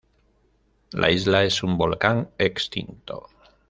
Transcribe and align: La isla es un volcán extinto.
La 0.93 1.11
isla 1.11 1.43
es 1.43 1.61
un 1.61 1.77
volcán 1.77 2.31
extinto. 2.39 3.29